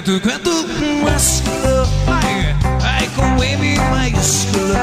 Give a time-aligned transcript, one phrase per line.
[0.00, 0.50] quanto, quanto
[1.02, 4.74] máscara, ai, ai com M maiúsculo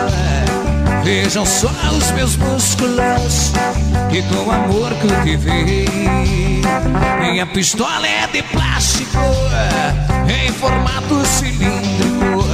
[1.04, 3.54] Vejam só os meus músculos,
[4.10, 5.88] que com amor cultivei.
[7.22, 9.18] Minha pistola é de plástico,
[10.28, 12.46] em formato cilíndrico.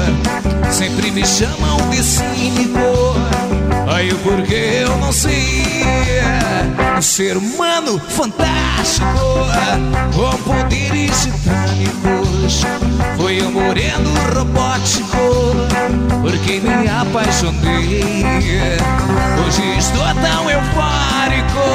[0.72, 3.16] Sempre me chamam de cínico,
[3.92, 5.63] ai o porquê eu não sei.
[7.04, 9.06] Ser humano fantástico,
[10.16, 12.64] com poderes titânicos.
[13.18, 15.18] Foi um moreno robótico,
[16.22, 18.26] por quem me apaixonei.
[19.46, 21.66] Hoje estou tão eufórico,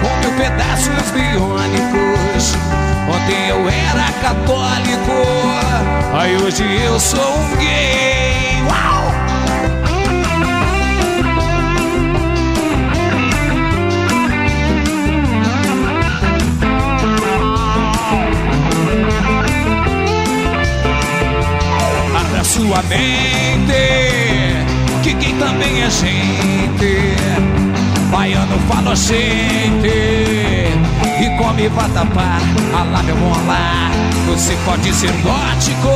[0.00, 2.54] com mil pedaços biônicos.
[3.12, 5.12] Ontem eu era católico,
[6.14, 8.62] aí hoje eu sou um gay.
[8.68, 9.01] Uau!
[22.62, 23.74] Sua mente,
[25.02, 27.16] que quem também é gente.
[28.08, 32.38] Baiano fala gente e come vatapá.
[32.72, 33.90] Alá meu bom alá,
[34.28, 35.90] você pode ser gótico,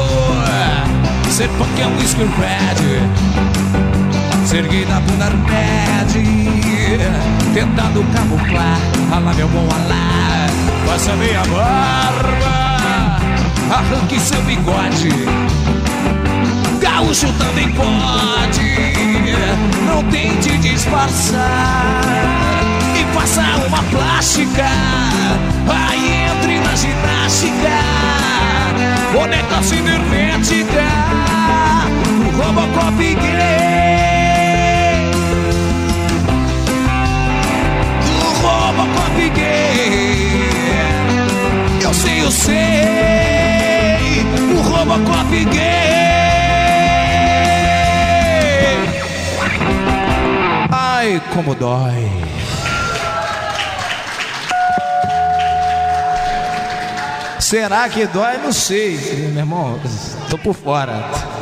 [1.31, 2.83] ser punk é um skinhead,
[4.45, 6.20] ser gay da bunda red,
[7.55, 8.78] tentando camuflar.
[9.12, 10.48] Alá meu bom alá,
[10.84, 13.19] faça meia barba,
[13.70, 15.86] arranque seu bigode.
[16.80, 18.60] Gaúcho também pode,
[19.86, 22.02] não tente disfarçar
[22.94, 24.66] e faça uma plástica.
[25.68, 27.78] Aí entre na ginástica,
[29.12, 30.84] boneca cibernética,
[32.27, 33.16] o Robocop gay.
[38.20, 40.51] O Robocop gay.
[41.83, 42.55] Eu sei, eu sei,
[44.55, 45.76] o Robocop gay.
[51.33, 52.11] Como dói.
[57.39, 58.39] Será que dói?
[58.39, 58.97] Não sei,
[59.31, 59.81] meu irmão.
[60.29, 61.36] Tô por fora.